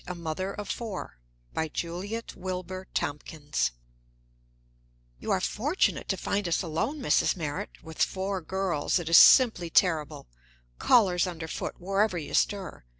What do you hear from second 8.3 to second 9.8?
girls, it is simply